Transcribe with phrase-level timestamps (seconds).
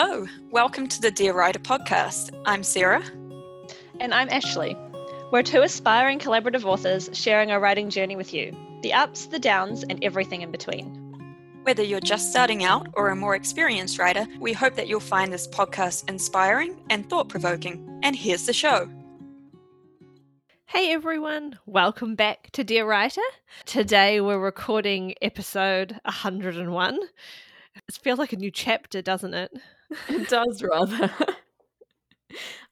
[0.00, 2.30] Hello, welcome to the Dear Writer podcast.
[2.46, 3.02] I'm Sarah.
[3.98, 4.76] And I'm Ashley.
[5.32, 9.82] We're two aspiring collaborative authors sharing our writing journey with you the ups, the downs,
[9.82, 10.86] and everything in between.
[11.64, 15.32] Whether you're just starting out or a more experienced writer, we hope that you'll find
[15.32, 17.98] this podcast inspiring and thought provoking.
[18.04, 18.88] And here's the show.
[20.66, 23.20] Hey everyone, welcome back to Dear Writer.
[23.64, 27.00] Today we're recording episode 101.
[27.88, 29.50] It feels like a new chapter, doesn't it?
[30.08, 31.10] It does rather.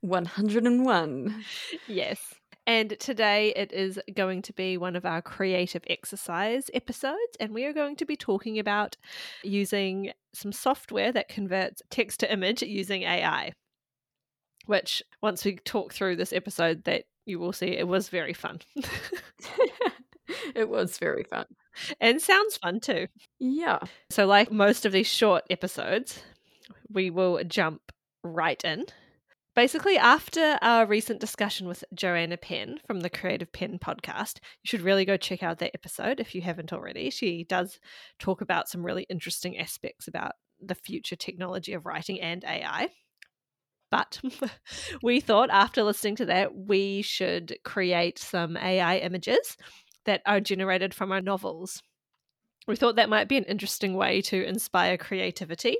[0.00, 1.44] 101.
[1.86, 2.34] Yes.
[2.66, 7.64] And today it is going to be one of our creative exercise episodes, and we
[7.64, 8.96] are going to be talking about
[9.44, 13.52] using some software that converts text to image using AI.
[14.66, 18.58] Which, once we talk through this episode, that you will see it was very fun.
[20.56, 21.46] it was very fun.
[22.00, 23.06] And sounds fun too.
[23.38, 23.78] Yeah.
[24.10, 26.20] So, like most of these short episodes,
[26.88, 27.92] we will jump
[28.22, 28.86] right in.
[29.54, 34.82] Basically, after our recent discussion with Joanna Penn from the Creative Penn podcast, you should
[34.82, 37.08] really go check out that episode if you haven't already.
[37.08, 37.80] She does
[38.18, 42.90] talk about some really interesting aspects about the future technology of writing and AI.
[43.90, 44.20] But
[45.02, 49.56] we thought after listening to that, we should create some AI images
[50.04, 51.82] that are generated from our novels.
[52.68, 55.78] We thought that might be an interesting way to inspire creativity.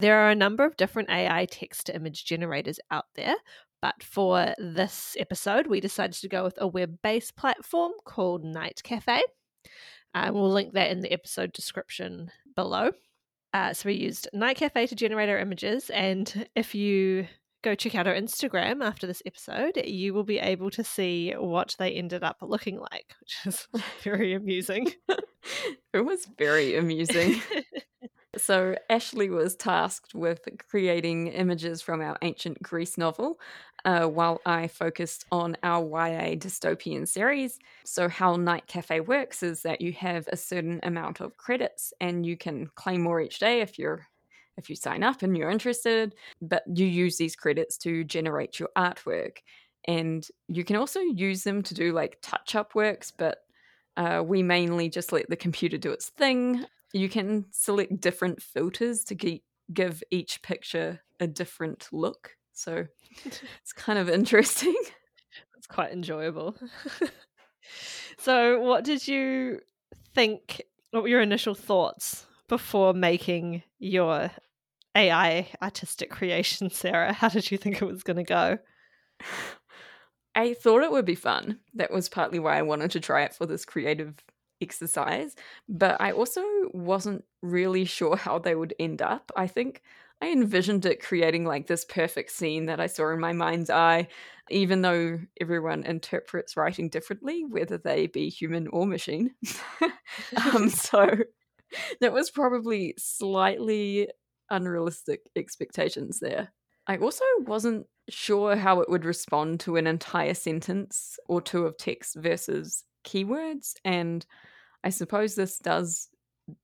[0.00, 3.34] There are a number of different AI text to image generators out there,
[3.82, 9.20] but for this episode, we decided to go with a web based platform called NightCafe.
[10.14, 12.92] Uh, we'll link that in the episode description below.
[13.52, 17.26] Uh, so we used NightCafe to generate our images, and if you
[17.62, 21.74] go check out our Instagram after this episode, you will be able to see what
[21.78, 23.66] they ended up looking like, which is
[24.02, 24.92] very amusing.
[25.92, 27.40] it was very amusing.
[28.38, 33.38] so, Ashley was tasked with creating images from our ancient Greece novel,
[33.84, 37.58] uh, while I focused on our YA dystopian series.
[37.84, 42.36] So, how NightCafe works is that you have a certain amount of credits and you
[42.36, 44.06] can claim more each day if you're
[44.56, 48.68] if you sign up and you're interested, but you use these credits to generate your
[48.76, 49.38] artwork.
[49.86, 53.38] And you can also use them to do like touch up works, but
[53.96, 56.64] uh, we mainly just let the computer do its thing.
[56.92, 62.36] You can select different filters to ge- give each picture a different look.
[62.52, 62.86] So
[63.24, 64.76] it's kind of interesting.
[65.56, 66.54] It's quite enjoyable.
[68.18, 69.58] so, what did you
[70.14, 70.62] think?
[70.92, 74.30] What were your initial thoughts before making your
[74.94, 77.12] AI artistic creation, Sarah?
[77.12, 78.58] How did you think it was going to go?
[80.36, 81.58] I thought it would be fun.
[81.74, 84.14] That was partly why I wanted to try it for this creative
[84.60, 85.34] exercise.
[85.68, 86.42] But I also
[86.72, 89.30] wasn't really sure how they would end up.
[89.36, 89.82] I think
[90.20, 94.08] I envisioned it creating like this perfect scene that I saw in my mind's eye,
[94.50, 99.30] even though everyone interprets writing differently, whether they be human or machine.
[100.54, 101.18] um, so
[102.00, 104.08] that was probably slightly
[104.50, 106.52] unrealistic expectations there.
[106.86, 111.76] I also wasn't sure how it would respond to an entire sentence or two of
[111.76, 113.74] text versus keywords.
[113.84, 114.24] And
[114.84, 116.08] I suppose this does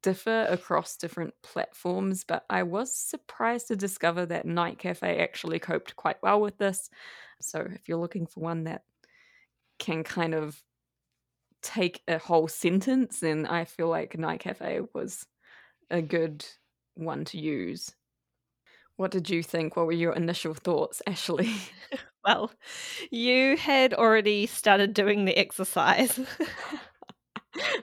[0.03, 6.23] differ across different platforms, but I was surprised to discover that NightCafe actually coped quite
[6.23, 6.89] well with this.
[7.41, 8.83] So if you're looking for one that
[9.79, 10.63] can kind of
[11.63, 15.27] take a whole sentence, then I feel like NightCafe was
[15.91, 16.45] a good
[16.95, 17.91] one to use.
[18.97, 19.77] What did you think?
[19.77, 21.51] What were your initial thoughts, Ashley?
[22.25, 22.51] well,
[23.11, 26.19] you had already started doing the exercise.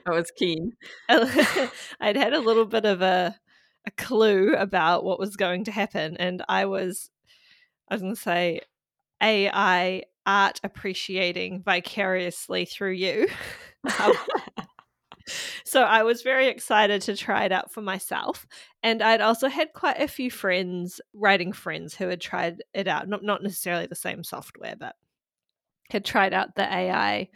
[0.06, 0.72] I was keen.
[1.08, 3.36] I'd had a little bit of a
[3.84, 7.10] a clue about what was going to happen, and I was
[7.90, 8.60] I was going to say
[9.22, 13.28] AI art appreciating vicariously through you.
[14.00, 14.12] Um,
[15.64, 18.46] so I was very excited to try it out for myself.
[18.82, 23.08] And I'd also had quite a few friends, writing friends, who had tried it out.
[23.08, 24.96] Not not necessarily the same software, but
[25.90, 27.28] had tried out the AI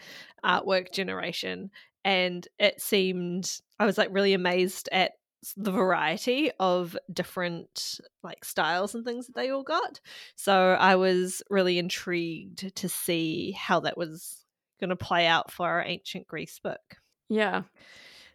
[0.44, 1.70] artwork generation.
[2.04, 5.12] And it seemed I was like really amazed at
[5.56, 10.00] the variety of different like styles and things that they all got.
[10.34, 14.44] So I was really intrigued to see how that was
[14.81, 16.96] going to play out for our ancient Greece book.
[17.28, 17.62] Yeah.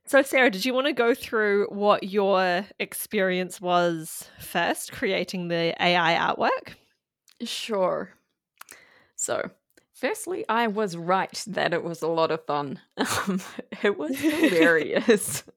[0.05, 5.75] So, Sarah, did you want to go through what your experience was first creating the
[5.81, 6.73] AI artwork?
[7.43, 8.13] Sure.
[9.15, 9.51] So,
[9.93, 12.79] firstly, I was right that it was a lot of fun.
[13.27, 13.41] Um,
[13.83, 15.43] it was hilarious.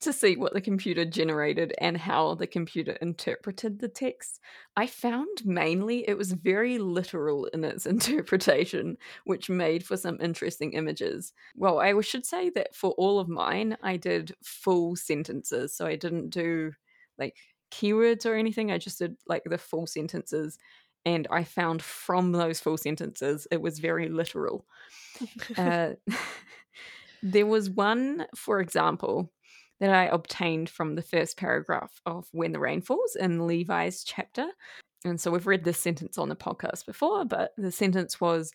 [0.00, 4.40] to see what the computer generated and how the computer interpreted the text,
[4.76, 10.72] I found mainly it was very literal in its interpretation, which made for some interesting
[10.72, 11.32] images.
[11.54, 15.74] Well, I should say that for all of mine, I did full sentences.
[15.74, 16.72] So I didn't do
[17.18, 17.36] like
[17.70, 18.70] keywords or anything.
[18.70, 20.58] I just did like the full sentences.
[21.04, 24.66] And I found from those full sentences, it was very literal.
[25.58, 25.90] uh,
[27.22, 29.32] there was one, for example,
[29.80, 34.46] that I obtained from the first paragraph of When the Rain Falls in Levi's chapter.
[35.04, 38.52] And so we've read this sentence on the podcast before, but the sentence was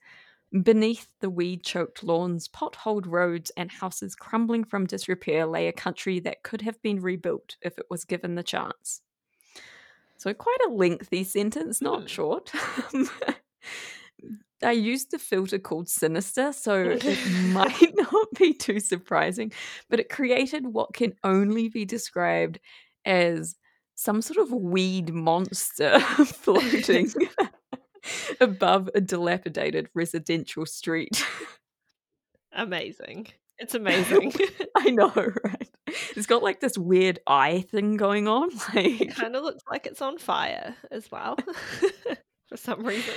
[0.63, 6.19] Beneath the weed choked lawns, potholed roads, and houses crumbling from disrepair lay a country
[6.19, 9.01] that could have been rebuilt if it was given the chance.
[10.18, 12.07] So, quite a lengthy sentence, not hmm.
[12.07, 12.51] short.
[14.65, 17.03] I used the filter called Sinister, so it
[17.53, 19.51] might not be too surprising,
[19.89, 22.59] but it created what can only be described
[23.06, 23.56] as
[23.95, 27.09] some sort of weed monster floating
[28.41, 31.25] above a dilapidated residential street.
[32.51, 33.27] Amazing.
[33.57, 34.33] It's amazing.
[34.75, 35.69] I know, right?
[36.15, 38.50] It's got like this weird eye thing going on.
[38.73, 41.38] Like it kind of looks like it's on fire as well.
[42.50, 43.13] for some reason.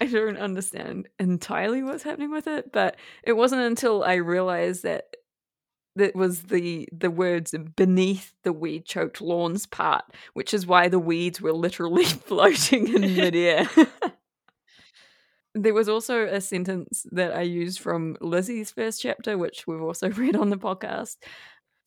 [0.00, 5.04] I don't understand entirely what's happening with it, but it wasn't until I realized that
[5.96, 10.04] that was the the words beneath the weed choked lawns part,
[10.34, 13.68] which is why the weeds were literally floating in midair.
[15.54, 20.10] there was also a sentence that I used from Lizzie's first chapter, which we've also
[20.12, 21.16] read on the podcast.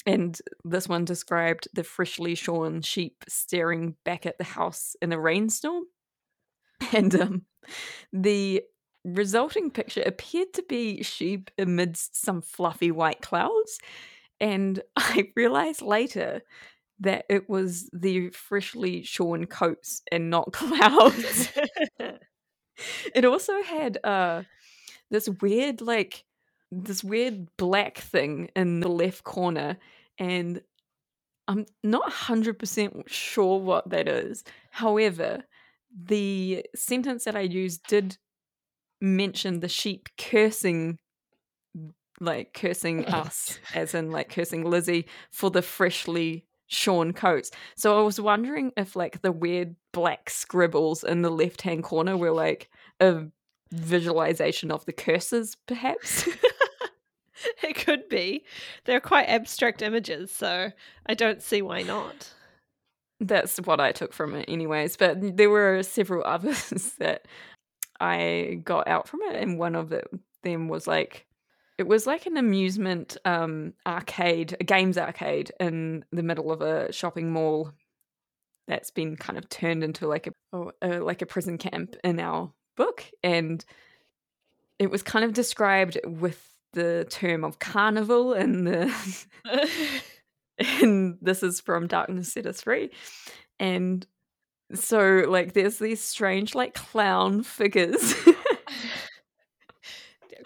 [0.05, 5.19] And this one described the freshly shorn sheep staring back at the house in a
[5.19, 5.85] rainstorm.
[6.93, 7.41] And um,
[8.11, 8.63] the
[9.03, 13.79] resulting picture appeared to be sheep amidst some fluffy white clouds.
[14.39, 16.41] And I realized later
[16.99, 21.51] that it was the freshly shorn coats and not clouds.
[23.15, 24.43] it also had uh,
[25.09, 26.23] this weird, like,
[26.71, 29.77] this weird black thing in the left corner.
[30.17, 30.61] And
[31.47, 34.43] I'm not 100% sure what that is.
[34.69, 35.43] However,
[35.95, 38.17] the sentence that I used did
[39.01, 40.97] mention the sheep cursing
[42.19, 47.51] like cursing us as in like cursing Lizzie for the freshly shorn coats.
[47.75, 52.17] So I was wondering if like the weird black scribbles in the left hand corner
[52.17, 52.69] were like
[52.99, 53.25] a
[53.71, 56.27] visualization of the curses perhaps.
[57.63, 58.43] it could be.
[58.85, 60.71] They're quite abstract images, so
[61.05, 62.33] I don't see why not.
[63.27, 64.97] That's what I took from it, anyways.
[64.97, 67.27] But there were several others that
[67.99, 69.93] I got out from it, and one of
[70.43, 71.25] them was like
[71.77, 76.91] it was like an amusement um, arcade, a games arcade in the middle of a
[76.91, 77.71] shopping mall
[78.67, 82.19] that's been kind of turned into like a, oh, a like a prison camp in
[82.19, 83.63] our book, and
[84.79, 88.93] it was kind of described with the term of carnival and the
[90.81, 92.89] and this is from Darkness Set Us Free.
[93.59, 94.05] And
[94.73, 98.13] so, like, there's these strange, like, clown figures.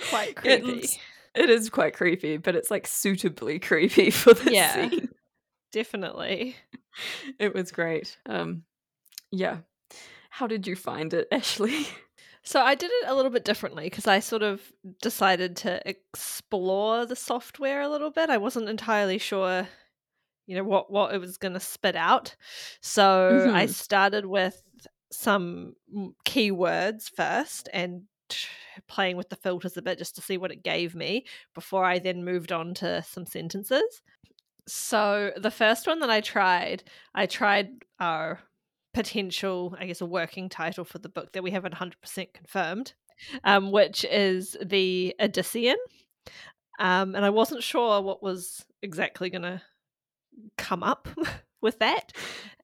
[0.10, 0.72] quite creepy.
[0.72, 1.00] It's,
[1.36, 5.10] it is quite creepy, but it's like suitably creepy for the yeah, scene.
[5.72, 6.56] Definitely.
[7.40, 8.18] It was great.
[8.26, 8.64] Um,
[9.32, 9.58] yeah.
[10.30, 11.88] How did you find it, Ashley?
[12.44, 14.62] So I did it a little bit differently because I sort of
[15.02, 18.30] decided to explore the software a little bit.
[18.30, 19.68] I wasn't entirely sure
[20.48, 22.36] you know what what it was going to spit out
[22.82, 23.56] so mm-hmm.
[23.56, 24.64] i started with
[25.12, 25.74] some
[26.26, 28.04] keywords first and
[28.88, 32.00] playing with the filters a bit just to see what it gave me before i
[32.00, 34.02] then moved on to some sentences
[34.68, 38.40] so the first one that i tried i tried our
[38.94, 42.94] potential i guess a working title for the book that we haven't 100% confirmed
[43.44, 45.76] um, which is the odyssean
[46.80, 49.62] um, and i wasn't sure what was exactly going to
[50.58, 51.08] come up
[51.62, 52.14] with that.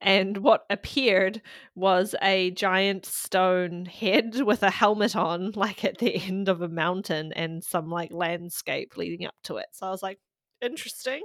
[0.01, 1.41] And what appeared
[1.75, 6.67] was a giant stone head with a helmet on, like at the end of a
[6.69, 9.67] mountain, and some like landscape leading up to it.
[9.71, 10.19] So I was like,
[10.61, 11.21] interesting.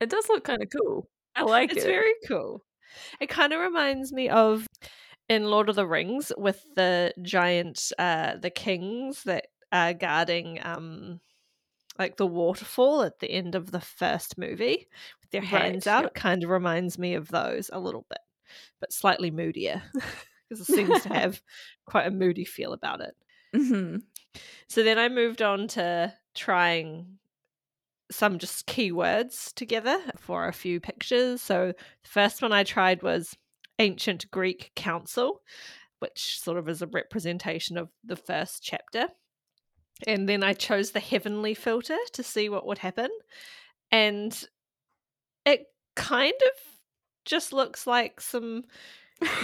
[0.00, 1.08] It does look kind of cool.
[1.34, 1.80] I like it's it.
[1.80, 2.64] It's very cool.
[3.20, 4.66] It kind of reminds me of
[5.28, 11.20] in Lord of the Rings with the giant, uh, the kings that are guarding um
[11.98, 14.88] like the waterfall at the end of the first movie
[15.20, 16.02] with their hands right, out.
[16.04, 16.10] Yep.
[16.10, 18.20] It kind of reminds me of those a little bit,
[18.80, 19.82] but slightly moodier
[20.48, 21.42] because it seems to have
[21.86, 23.14] quite a moody feel about it.
[23.54, 23.96] Mm-hmm.
[24.68, 27.18] So then I moved on to trying
[28.10, 31.40] some just keywords together for a few pictures.
[31.40, 33.36] So the first one I tried was
[33.78, 35.42] ancient Greek council,
[36.00, 39.08] which sort of is a representation of the first chapter.
[40.06, 43.10] And then I chose the heavenly filter to see what would happen.
[43.90, 44.38] And
[45.44, 45.66] it
[45.96, 46.52] kind of
[47.24, 48.64] just looks like some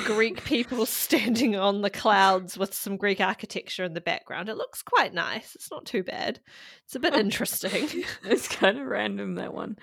[0.05, 4.49] Greek people standing on the clouds with some Greek architecture in the background.
[4.49, 5.55] It looks quite nice.
[5.55, 6.41] It's not too bad.
[6.85, 8.05] It's a bit interesting.
[8.25, 9.77] it's kind of random that one.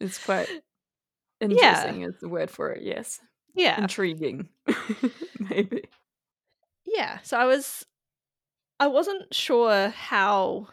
[0.00, 0.48] It's quite
[1.40, 2.08] interesting yeah.
[2.08, 3.20] is the word for it, yes.
[3.54, 3.80] Yeah.
[3.80, 4.48] Intriguing.
[5.38, 5.84] Maybe.
[6.86, 7.18] Yeah.
[7.22, 7.84] So I was
[8.82, 10.66] I wasn't sure how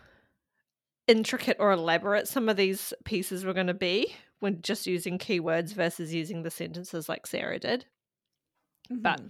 [1.08, 5.76] intricate or elaborate some of these pieces were going to be when just using keywords
[5.76, 7.86] versus using the sentences like Sarah did.
[8.92, 9.04] Mm-hmm.
[9.04, 9.22] But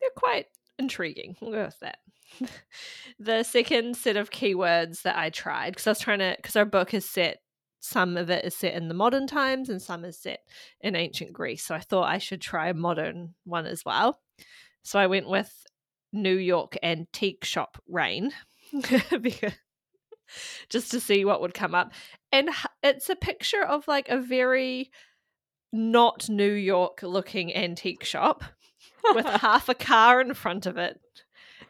[0.00, 0.46] they're quite
[0.78, 1.36] intriguing.
[1.40, 1.98] We'll go with that.
[3.18, 6.64] the second set of keywords that I tried, because I was trying to, because our
[6.64, 7.38] book is set,
[7.80, 10.44] some of it is set in the modern times and some is set
[10.80, 11.64] in ancient Greece.
[11.64, 14.20] So I thought I should try a modern one as well.
[14.84, 15.52] So I went with
[16.12, 18.32] New York antique shop rain
[20.68, 21.92] just to see what would come up.
[22.32, 22.50] And
[22.82, 24.90] it's a picture of like a very
[25.72, 28.44] not New York looking antique shop
[29.14, 30.98] with half a car in front of it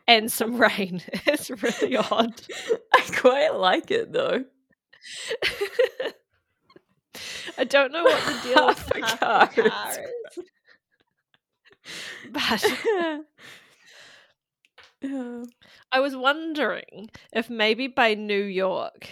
[0.06, 1.02] and some rain.
[1.26, 2.40] It's really odd.
[2.92, 4.44] I quite like it though.
[7.56, 10.04] I don't know what the deal half with half car, car
[10.36, 10.44] is.
[12.30, 12.64] but
[15.02, 19.08] I was wondering if maybe by New York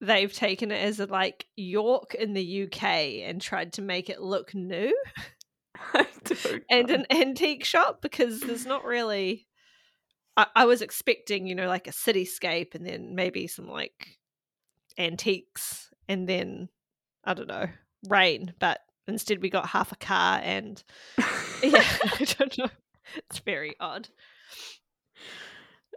[0.00, 2.82] they've taken it as a, like York in the UK
[3.24, 4.96] and tried to make it look new.
[6.70, 9.46] and an antique shop because there's not really
[10.36, 14.18] I, I was expecting, you know, like a cityscape and then maybe some like
[14.96, 16.68] antiques and then
[17.24, 17.66] I don't know,
[18.08, 20.82] rain, but instead we got half a car and
[21.62, 21.84] yeah,
[22.20, 22.70] I don't know.
[23.16, 24.08] It's very odd.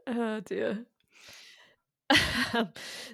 [0.07, 0.85] Oh dear.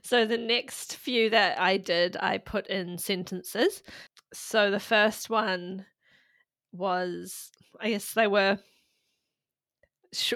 [0.04, 3.84] so the next few that I did, I put in sentences.
[4.34, 5.86] So the first one
[6.72, 8.60] was, I guess they were,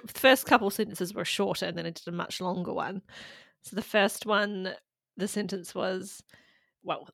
[0.08, 3.02] first couple sentences were shorter, and then I did a much longer one.
[3.62, 4.74] So the first one,
[5.18, 6.22] the sentence was,
[6.84, 7.08] well,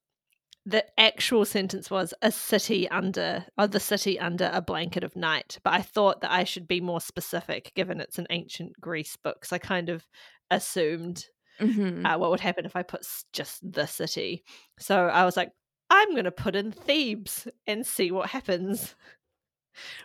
[0.68, 5.58] the actual sentence was a city under or the city under a blanket of night
[5.64, 9.46] but i thought that i should be more specific given it's an ancient greece book
[9.46, 10.06] so i kind of
[10.52, 11.26] assumed
[11.60, 12.06] mm-hmm.
[12.06, 14.44] uh, what would happen if i put just the city.
[14.80, 15.52] So i was like
[15.90, 18.96] i'm going to put in thebes and see what happens.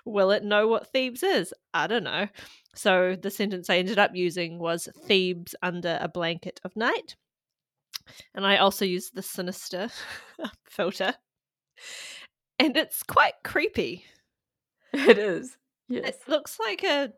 [0.05, 1.55] Will it know what thebes is?
[1.73, 2.29] I don't know.
[2.75, 7.17] So the sentence i ended up using was thebes under a blanket of night
[8.35, 9.89] and I also use the sinister
[10.69, 11.15] filter.
[12.59, 14.05] And it's quite creepy.
[14.95, 15.57] It is.
[15.89, 16.09] Yes.
[16.09, 17.13] It looks like a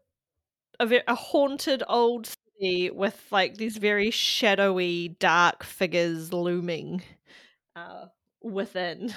[0.81, 7.03] a, very, a haunted old city with like these very shadowy dark figures looming
[7.77, 8.07] uh,
[8.43, 9.15] within.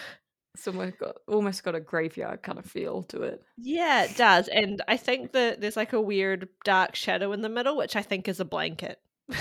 [0.56, 3.44] Somewhere got almost got a graveyard kind of feel to it.
[3.58, 4.48] Yeah, it does.
[4.50, 8.04] And I think that there's like a weird dark shadow in the middle, which I
[8.04, 9.00] think is a blanket.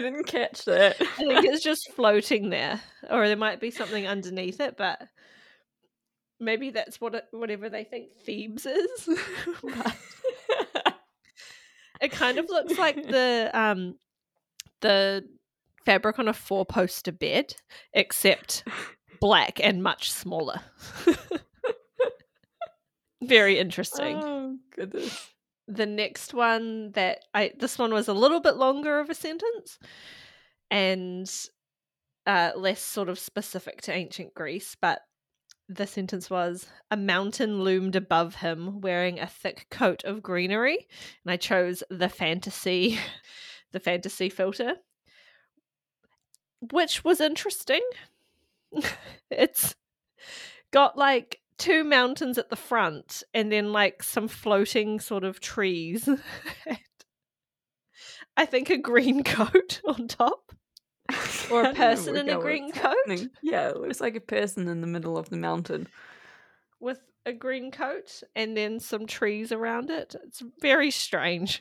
[0.00, 0.96] I didn't catch that.
[0.98, 2.80] I think it's just floating there,
[3.10, 4.98] or there might be something underneath it, but
[6.38, 9.08] maybe that's what it, whatever they think Thebes is.
[12.00, 13.96] it kind of looks like the um
[14.80, 15.28] the
[15.84, 17.54] fabric on a four poster bed,
[17.92, 18.64] except
[19.20, 20.62] black and much smaller.
[23.22, 24.16] Very interesting.
[24.16, 25.29] Oh goodness
[25.70, 29.78] the next one that I this one was a little bit longer of a sentence
[30.70, 31.30] and
[32.26, 35.00] uh, less sort of specific to ancient Greece, but
[35.68, 40.88] the sentence was a mountain loomed above him wearing a thick coat of greenery
[41.24, 42.98] and i chose the fantasy
[43.72, 44.74] the fantasy filter
[46.60, 47.82] which was interesting.
[49.32, 49.74] It's
[50.72, 56.08] got like two mountains at the front and then like some floating sort of trees.
[58.36, 60.52] I think a green coat on top.
[61.50, 62.94] Or a person in a green coat.
[63.08, 63.30] Happening.
[63.42, 65.88] Yeah, it looks like a person in the middle of the mountain.
[66.78, 70.14] With a green coat and then some trees around it.
[70.24, 71.60] It's very strange.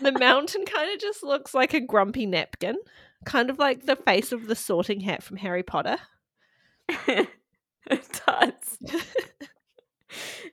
[0.00, 2.76] the mountain kind of just looks like a grumpy napkin,
[3.24, 5.98] kind of like the face of the sorting hat from Harry Potter.
[7.90, 8.78] It does.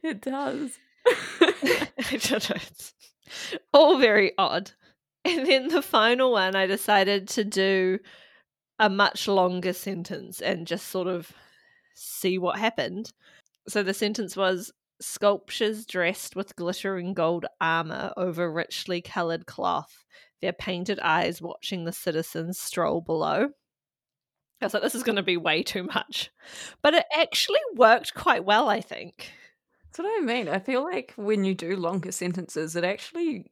[0.03, 0.79] it does.
[1.07, 2.55] I don't know.
[2.55, 2.93] It's
[3.73, 4.71] all very odd.
[5.25, 7.99] And then the final one, I decided to do
[8.79, 11.31] a much longer sentence and just sort of
[11.93, 13.11] see what happened.
[13.67, 14.71] So the sentence was
[15.01, 20.03] sculptures dressed with glittering gold armor over richly colored cloth,
[20.41, 23.49] their painted eyes watching the citizens stroll below.
[24.61, 26.31] I was like, this is going to be way too much.
[26.81, 29.31] But it actually worked quite well, I think.
[29.85, 30.49] That's what I mean.
[30.49, 33.51] I feel like when you do longer sentences, it actually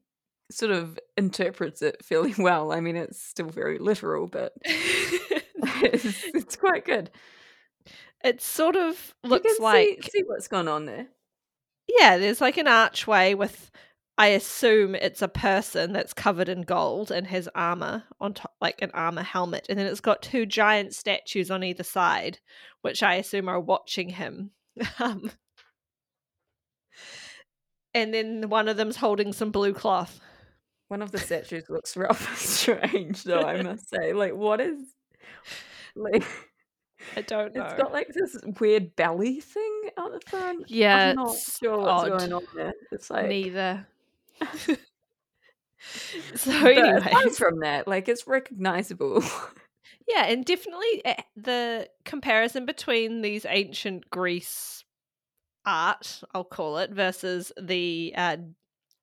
[0.51, 2.71] sort of interprets it fairly well.
[2.71, 7.09] I mean, it's still very literal, but it's, it's quite good.
[8.23, 11.07] It sort of looks can like see, see what's going on there.
[11.87, 13.71] yeah, there's like an archway with
[14.17, 18.81] I assume it's a person that's covered in gold and has armor on top like
[18.81, 22.39] an armor helmet and then it's got two giant statues on either side
[22.81, 24.51] which I assume are watching him.
[24.99, 25.31] um,
[27.93, 30.19] and then one of them's holding some blue cloth.
[30.87, 33.41] One of the statues looks rather strange, though.
[33.41, 34.79] I must say, like, what is
[35.95, 36.23] like?
[37.15, 37.63] I don't know.
[37.63, 40.69] It's got like this weird belly thing out the front.
[40.69, 42.19] yeah, I'm not sure what's odd.
[42.19, 42.73] going on there.
[42.91, 43.87] It's like Neither.
[46.35, 49.23] so anyway, aside from that, like it's recognizable.
[50.09, 54.85] Yeah, and definitely eh, the comparison between these ancient Greece
[55.65, 58.37] art, I'll call it, versus the uh,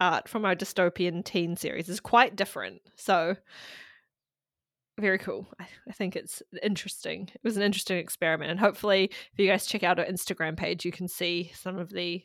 [0.00, 2.80] art from our dystopian teen series is quite different.
[2.96, 3.36] So,
[4.98, 5.46] very cool.
[5.60, 7.28] I, I think it's interesting.
[7.34, 8.50] It was an interesting experiment.
[8.52, 11.90] And hopefully, if you guys check out our Instagram page, you can see some of
[11.90, 12.22] the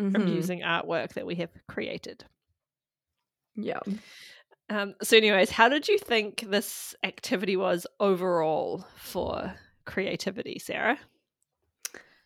[0.00, 0.14] Mhm.
[0.16, 2.24] amusing artwork that we have created.
[3.56, 3.80] Yeah.
[4.70, 10.98] Um, so, anyways, how did you think this activity was overall for creativity, Sarah?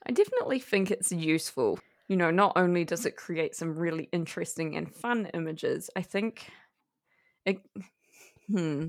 [0.06, 1.78] I definitely think it's useful.
[2.08, 6.48] You know, not only does it create some really interesting and fun images, I think
[7.44, 7.60] it
[8.48, 8.88] hmm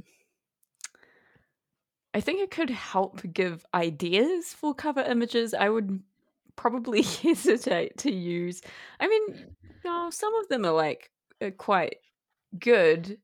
[2.13, 5.53] I think it could help give ideas for cover images.
[5.53, 6.01] I would
[6.55, 8.61] probably hesitate to use.
[8.99, 11.11] I mean, no, some of them are like
[11.41, 11.97] uh, quite
[12.57, 13.19] good,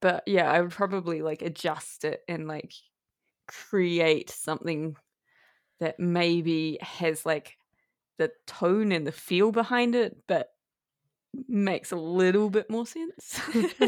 [0.00, 2.72] but yeah, I would probably like adjust it and like
[3.46, 4.96] create something
[5.80, 7.56] that maybe has like
[8.18, 10.48] the tone and the feel behind it, but
[11.48, 13.40] makes a little bit more sense.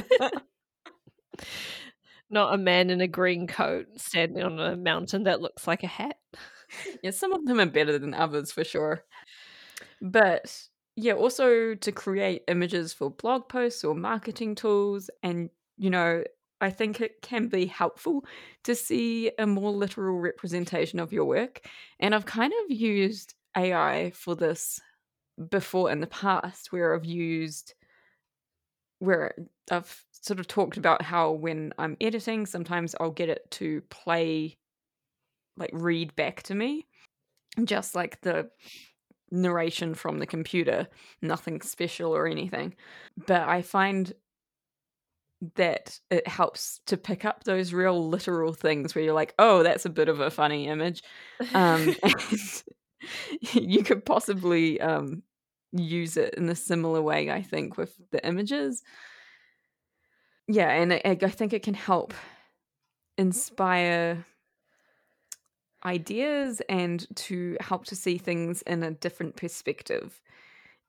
[2.31, 5.89] Not a man in a green coat standing on a mountain that looks like a
[5.89, 6.17] hat.
[7.03, 9.05] yeah, some of them are better than others for sure.
[10.03, 10.61] But
[10.97, 15.11] yeah, also to create images for blog posts or marketing tools.
[15.23, 16.25] And, you know,
[16.61, 18.25] I think it can be helpful
[18.65, 21.61] to see a more literal representation of your work.
[22.01, 24.81] And I've kind of used AI for this
[25.51, 27.75] before in the past, where I've used,
[28.99, 29.35] where
[29.71, 34.57] I've sort of talked about how when I'm editing, sometimes I'll get it to play,
[35.59, 36.87] like read back to me,
[37.65, 38.49] just like the
[39.37, 40.89] narration from the computer,
[41.23, 42.75] nothing special or anything.
[43.27, 44.13] But I find
[45.57, 49.85] that it helps to pick up those real literal things where you're like, oh, that's
[49.85, 51.03] a bit of a funny image.
[51.53, 52.63] Um, and
[53.53, 55.23] you could possibly um,
[55.73, 58.83] use it in a similar way, I think, with the images.
[60.49, 62.15] Yeah, and I, I think it can help
[63.19, 64.25] inspire
[65.87, 70.21] ideas and to help to see things in a different perspective.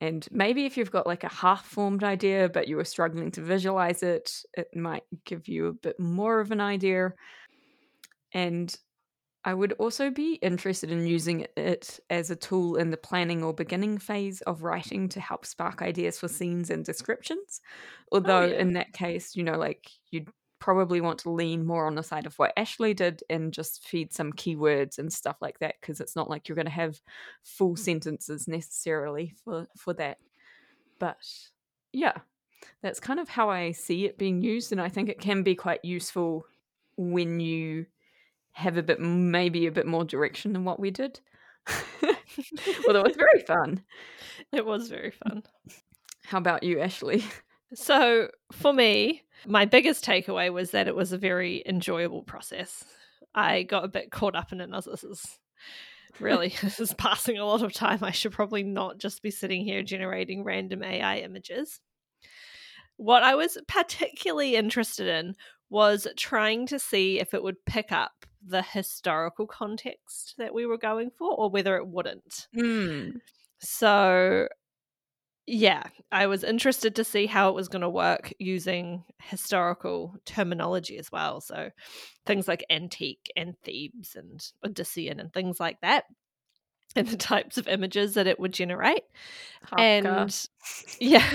[0.02, 3.42] And maybe if you've got like a half formed idea, but you were struggling to
[3.42, 7.14] visualize it, it might give you a bit more of an idea.
[8.34, 8.76] And
[9.44, 13.54] I would also be interested in using it as a tool in the planning or
[13.54, 17.62] beginning phase of writing to help spark ideas for scenes and descriptions.
[18.12, 18.60] Oh, Although, yeah.
[18.60, 22.26] in that case, you know, like you'd probably want to lean more on the side
[22.26, 26.16] of what Ashley did and just feed some keywords and stuff like that because it's
[26.16, 27.00] not like you're going to have
[27.44, 27.80] full mm.
[27.80, 30.18] sentences necessarily for for that.
[31.00, 31.18] But
[31.94, 32.14] yeah,
[32.82, 35.56] that's kind of how I see it being used and I think it can be
[35.56, 36.46] quite useful
[36.98, 37.86] when you
[38.54, 41.20] have a bit maybe a bit more direction than what we did.
[42.02, 42.16] Well,
[42.88, 43.84] Although was very fun.
[44.52, 45.44] It was very fun.
[46.26, 47.24] How about you, Ashley?
[47.74, 52.84] So, for me, my biggest takeaway was that it was a very enjoyable process.
[53.36, 55.40] I got a bit caught up in it and I was this is
[56.20, 58.04] really this is passing a lot of time.
[58.04, 61.82] I should probably not just be sitting here generating random AI images.
[62.98, 65.36] What I was particularly interested in
[65.70, 70.78] was trying to see if it would pick up the historical context that we were
[70.78, 72.48] going for or whether it wouldn't.
[72.56, 73.20] Mm.
[73.60, 74.48] So
[75.48, 80.98] yeah, I was interested to see how it was going to work using historical terminology
[80.98, 81.40] as well.
[81.40, 81.72] So
[82.26, 86.04] things like antique and Thebes and Odyssean and things like that,
[86.98, 89.04] and the types of images that it would generate.
[89.64, 89.82] Haka.
[89.82, 90.48] And
[91.00, 91.26] yeah.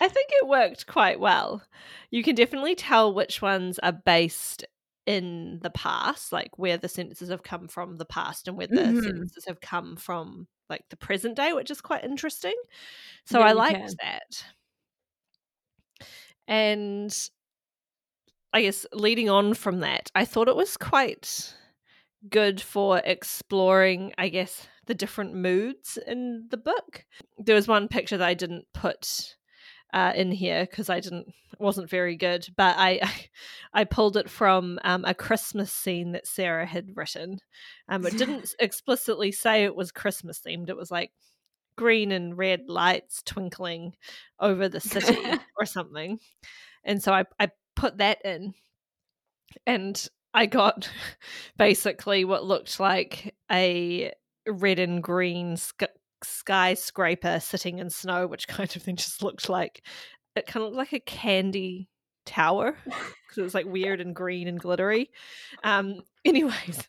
[0.00, 1.62] I think it worked quite well.
[2.10, 4.64] You can definitely tell which ones are based
[5.06, 8.74] in the past, like where the sentences have come from the past and where the
[8.74, 9.02] Mhm.
[9.02, 12.54] sentences have come from like the present day, which is quite interesting.
[13.24, 13.94] So Yeah, I liked can.
[14.02, 14.44] that.
[16.46, 17.14] And
[18.52, 21.54] I guess leading on from that, I thought it was quite
[22.28, 27.04] good for exploring, I guess, the different moods in the book.
[27.36, 29.36] There was one picture that I didn't put
[29.92, 33.00] uh, in here because I didn't wasn't very good, but I
[33.72, 37.40] I pulled it from um, a Christmas scene that Sarah had written.
[37.88, 40.68] Um, it didn't explicitly say it was Christmas themed.
[40.68, 41.12] It was like
[41.76, 43.94] green and red lights twinkling
[44.40, 45.18] over the city
[45.58, 46.18] or something,
[46.84, 48.54] and so I I put that in,
[49.66, 50.90] and I got
[51.56, 54.12] basically what looked like a
[54.46, 55.56] red and green
[56.24, 59.82] skyscraper sitting in snow, which kind of thing just looked like
[60.36, 61.88] it kind of looked like a candy
[62.24, 65.10] tower because it was like weird and green and glittery.
[65.64, 66.88] Um, anyways,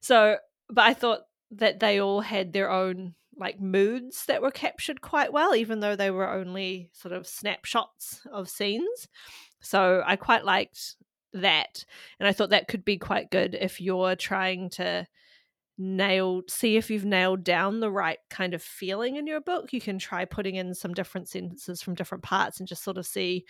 [0.00, 0.36] so
[0.68, 1.20] but I thought
[1.52, 5.96] that they all had their own like moods that were captured quite well, even though
[5.96, 9.08] they were only sort of snapshots of scenes.
[9.60, 10.96] So I quite liked
[11.34, 11.84] that.
[12.18, 15.06] And I thought that could be quite good if you're trying to
[15.78, 19.72] nail see if you've nailed down the right kind of feeling in your book.
[19.72, 23.06] You can try putting in some different sentences from different parts and just sort of
[23.06, 23.44] see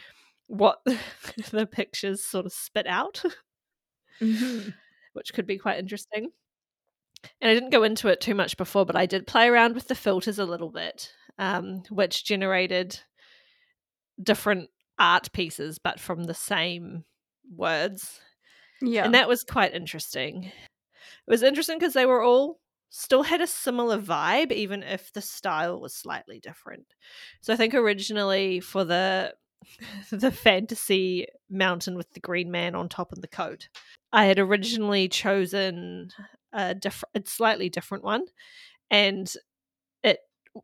[0.49, 0.79] what
[1.51, 3.23] the pictures sort of spit out,
[4.21, 4.75] Mhm.
[5.15, 6.31] which could be quite interesting.
[7.41, 9.89] And I didn't go into it too much before, but I did play around with
[9.89, 13.01] the filters a little bit, um, which generated
[14.23, 17.05] different art pieces, but from the same
[17.55, 18.21] words.
[18.81, 19.05] Yeah.
[19.05, 20.53] And that was quite interesting.
[21.27, 25.21] It was interesting because they were all still had a similar vibe, even if the
[25.21, 26.95] style was slightly different.
[27.41, 29.35] So I think originally for the
[30.11, 33.69] the fantasy mountain with the green man on top and the coat,
[34.13, 36.11] I had originally chosen
[36.53, 38.25] a different, a slightly different one,
[38.91, 39.31] and
[40.03, 40.21] it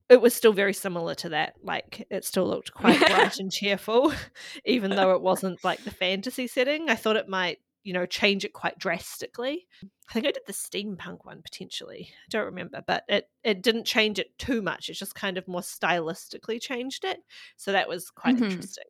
[0.09, 1.55] it was still very similar to that.
[1.63, 4.13] Like it still looked quite bright and cheerful,
[4.65, 6.89] even though it wasn't like the fantasy setting.
[6.89, 9.67] I thought it might, you know, change it quite drastically.
[10.13, 12.11] I think I did the steampunk one potentially.
[12.13, 14.91] I don't remember, but it it didn't change it too much.
[14.91, 17.23] It just kind of more stylistically changed it.
[17.57, 18.39] So that was quite Mhm.
[18.39, 18.85] interesting.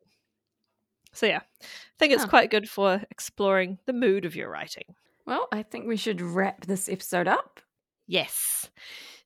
[1.13, 1.65] So yeah, I
[1.99, 4.95] think it's quite good for exploring the mood of your writing.
[5.25, 7.59] Well, I think we should wrap this episode up.
[8.07, 8.69] Yes.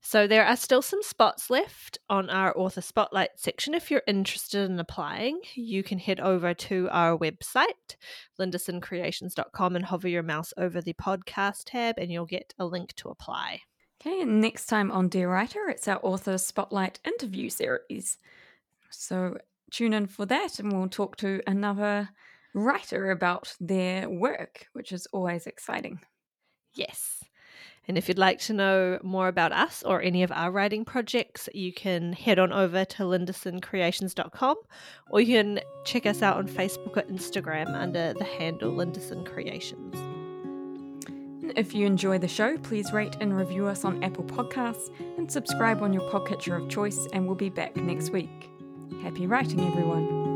[0.10, 3.74] So there are still some spots left on our author spotlight section.
[3.74, 7.98] If you're interested in applying, you can head over to our website,
[8.40, 13.10] lindersoncreations.com, and hover your mouse over the podcast tab, and you'll get a link to
[13.10, 13.60] apply.
[14.00, 18.18] Okay, and next time on Dear Writer, it's our author spotlight interview series.
[18.90, 19.38] So
[19.72, 22.08] tune in for that, and we'll talk to another
[22.54, 26.00] writer about their work, which is always exciting.
[26.74, 27.26] Yes.
[27.88, 31.48] And if you'd like to know more about us or any of our writing projects,
[31.54, 34.56] you can head on over to lindersoncreations.com
[35.10, 39.96] or you can check us out on Facebook or Instagram under the handle Linderson Creations.
[41.56, 45.82] If you enjoy the show, please rate and review us on Apple Podcasts and subscribe
[45.82, 48.50] on your podcatcher of choice, and we'll be back next week.
[49.02, 50.27] Happy writing, everyone.